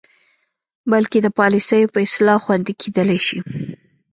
بلکې 0.91 1.17
د 1.21 1.27
پالسیو 1.37 1.91
په 1.93 1.99
اصلاح 2.07 2.37
خوندې 2.43 2.73
کیدلې 2.81 3.19
شي. 3.27 3.39